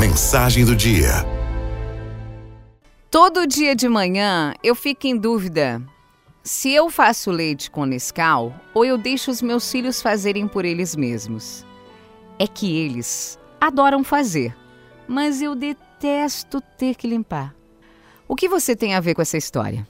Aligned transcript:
Mensagem 0.00 0.64
do 0.64 0.74
dia. 0.74 1.10
Todo 3.10 3.46
dia 3.46 3.76
de 3.76 3.86
manhã 3.86 4.54
eu 4.64 4.74
fico 4.74 5.06
em 5.06 5.14
dúvida 5.14 5.82
se 6.42 6.72
eu 6.72 6.88
faço 6.88 7.30
leite 7.30 7.70
com 7.70 7.84
Nescau 7.84 8.54
ou 8.72 8.82
eu 8.82 8.96
deixo 8.96 9.30
os 9.30 9.42
meus 9.42 9.70
filhos 9.70 10.00
fazerem 10.00 10.48
por 10.48 10.64
eles 10.64 10.96
mesmos. 10.96 11.66
É 12.38 12.46
que 12.46 12.78
eles 12.78 13.38
adoram 13.60 14.02
fazer, 14.02 14.56
mas 15.06 15.42
eu 15.42 15.54
detesto 15.54 16.62
ter 16.78 16.94
que 16.94 17.06
limpar. 17.06 17.54
O 18.26 18.34
que 18.34 18.48
você 18.48 18.74
tem 18.74 18.94
a 18.94 19.00
ver 19.00 19.14
com 19.14 19.20
essa 19.20 19.36
história? 19.36 19.86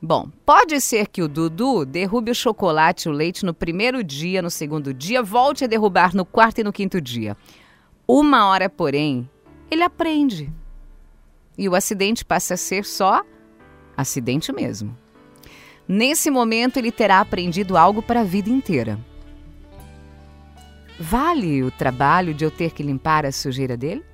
Bom, 0.00 0.28
pode 0.44 0.78
ser 0.78 1.08
que 1.08 1.22
o 1.22 1.28
Dudu 1.28 1.86
derrube 1.86 2.30
o 2.30 2.34
chocolate 2.34 3.08
e 3.08 3.10
o 3.10 3.14
leite 3.14 3.46
no 3.46 3.54
primeiro 3.54 4.04
dia, 4.04 4.42
no 4.42 4.50
segundo 4.50 4.92
dia, 4.92 5.22
volte 5.22 5.64
a 5.64 5.66
derrubar 5.66 6.14
no 6.14 6.26
quarto 6.26 6.58
e 6.58 6.64
no 6.64 6.70
quinto 6.70 7.00
dia. 7.00 7.34
Uma 8.06 8.46
hora, 8.48 8.70
porém, 8.70 9.28
ele 9.70 9.82
aprende. 9.82 10.52
E 11.56 11.68
o 11.68 11.74
acidente 11.74 12.24
passa 12.24 12.54
a 12.54 12.56
ser 12.56 12.84
só 12.84 13.22
acidente 13.96 14.52
mesmo. 14.52 14.96
Nesse 15.86 16.30
momento, 16.30 16.76
ele 16.76 16.92
terá 16.92 17.20
aprendido 17.20 17.76
algo 17.76 18.02
para 18.02 18.20
a 18.20 18.24
vida 18.24 18.50
inteira. 18.50 18.98
Vale 21.00 21.62
o 21.62 21.70
trabalho 21.70 22.34
de 22.34 22.44
eu 22.44 22.50
ter 22.50 22.72
que 22.72 22.82
limpar 22.82 23.24
a 23.24 23.32
sujeira 23.32 23.76
dele? 23.76 24.04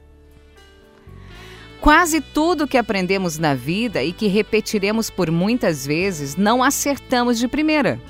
Quase 1.80 2.20
tudo 2.20 2.66
que 2.66 2.78
aprendemos 2.78 3.38
na 3.38 3.54
vida 3.54 4.02
e 4.02 4.12
que 4.12 4.26
repetiremos 4.26 5.10
por 5.10 5.30
muitas 5.30 5.86
vezes, 5.86 6.36
não 6.36 6.62
acertamos 6.62 7.38
de 7.38 7.46
primeira. 7.46 8.00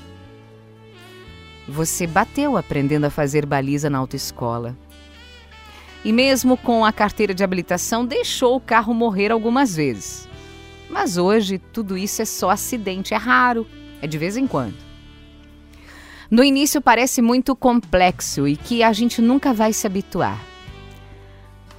Você 1.67 2.05
bateu 2.05 2.55
aprendendo 2.55 3.05
a 3.05 3.09
fazer 3.09 3.45
baliza 3.45 3.89
na 3.89 3.97
autoescola. 3.97 4.77
E 6.05 6.13
mesmo 6.13 6.55
com 6.55 6.85
a 6.85 6.93
carteira 6.93 7.33
de 7.33 7.43
habilitação, 7.43 8.05
deixou 8.05 8.55
o 8.55 8.61
carro 8.61 8.93
morrer 8.93 9.31
algumas 9.31 9.75
vezes. 9.75 10.29
Mas 10.87 11.17
hoje 11.17 11.57
tudo 11.57 11.97
isso 11.97 12.21
é 12.21 12.25
só 12.25 12.51
acidente, 12.51 13.15
é 13.15 13.17
raro, 13.17 13.65
é 13.99 14.05
de 14.05 14.15
vez 14.15 14.37
em 14.37 14.45
quando. 14.45 14.75
No 16.29 16.43
início 16.43 16.79
parece 16.79 17.23
muito 17.23 17.55
complexo 17.55 18.47
e 18.47 18.55
que 18.55 18.83
a 18.83 18.93
gente 18.93 19.19
nunca 19.19 19.51
vai 19.51 19.73
se 19.73 19.87
habituar. 19.87 20.39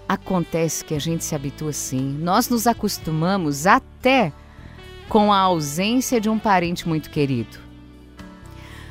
Acontece 0.09 0.85
que 0.85 0.95
a 0.95 0.99
gente 0.99 1.23
se 1.23 1.35
habitua 1.37 1.73
sim. 1.73 2.19
Nós 2.21 2.49
nos 2.49 2.67
acostumamos 2.67 3.65
até 3.65 4.33
com 5.09 5.33
a 5.33 5.39
ausência 5.39 6.21
de 6.21 6.29
um 6.29 6.39
parente 6.39 6.89
muito 6.89 7.11
querido. 7.11 7.59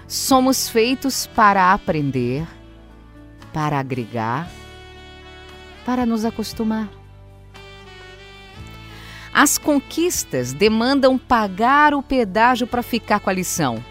Somos 0.07 0.69
feitos 0.69 1.27
para 1.27 1.73
aprender, 1.73 2.47
para 3.51 3.79
agregar, 3.79 4.49
para 5.85 6.05
nos 6.05 6.25
acostumar. 6.25 6.89
As 9.31 9.57
conquistas 9.57 10.53
demandam 10.53 11.17
pagar 11.17 11.93
o 11.93 12.01
pedágio 12.01 12.65
para 12.65 12.81
ficar 12.81 13.19
com 13.19 13.29
a 13.29 13.33
lição. 13.33 13.83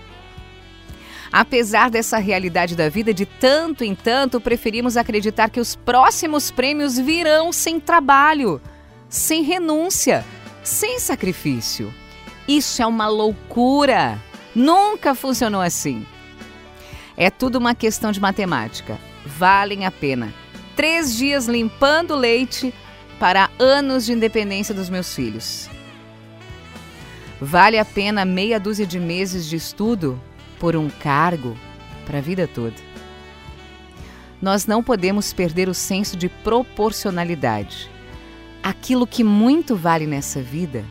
Apesar 1.31 1.91
dessa 1.91 2.17
realidade 2.19 2.75
da 2.75 2.89
vida, 2.89 3.13
de 3.13 3.27
tanto 3.27 3.85
em 3.85 3.95
tanto 3.95 4.41
preferimos 4.41 4.97
acreditar 4.97 5.51
que 5.51 5.61
os 5.61 5.75
próximos 5.77 6.51
prêmios 6.51 6.99
virão 6.99 7.53
sem 7.53 7.79
trabalho, 7.79 8.61
sem 9.09 9.43
renúncia, 9.43 10.25
sem 10.63 10.99
sacrifício. 10.99 11.93
Isso 12.49 12.81
é 12.83 12.87
uma 12.87 13.09
loucura. 13.09 14.19
Nunca 14.55 15.15
funcionou 15.15 15.61
assim. 15.61 16.07
É 17.17 17.31
tudo 17.31 17.57
uma 17.57 17.75
questão 17.75 18.13
de 18.13 18.21
matemática. 18.21 18.99
Valem 19.27 19.85
a 19.85 19.91
pena. 19.91 20.33
Três 20.77 21.17
dias 21.17 21.47
limpando 21.47 22.17
leite 22.17 22.75
para 23.19 23.49
anos 23.59 24.05
de 24.05 24.13
independência 24.13 24.75
dos 24.75 24.89
meus 24.89 25.15
filhos. 25.15 25.69
Vale 27.41 27.79
a 27.79 27.85
pena 27.85 28.25
meia 28.25 28.59
dúzia 28.59 28.87
de 28.87 28.99
meses 28.99 29.47
de 29.47 29.57
estudo 29.57 30.21
por 30.59 30.75
um 30.77 30.89
cargo 30.89 31.57
para 32.07 32.19
a 32.19 32.21
vida 32.21 32.49
toda. 32.49 32.77
Nós 34.41 34.67
não 34.67 34.83
podemos 34.83 35.33
perder 35.33 35.69
o 35.69 35.75
senso 35.75 36.17
de 36.17 36.29
proporcionalidade. 36.29 37.91
Aquilo 38.63 39.07
que 39.07 39.23
muito 39.23 39.77
vale 39.77 40.07
nessa 40.07 40.43
vida 40.43 40.85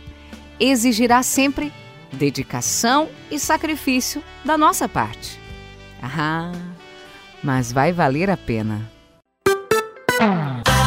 exigirá 0.60 1.22
sempre 1.24 1.72
dedicação 2.12 3.10
e 3.30 3.40
sacrifício 3.40 4.24
da 4.46 4.58
nossa 4.58 4.88
parte. 4.88 5.40
Ah, 6.02 6.52
mas 7.44 7.72
vai 7.72 7.92
valer 7.92 8.30
a 8.30 8.38
pena. 8.38 8.90
Bye. 10.20 10.83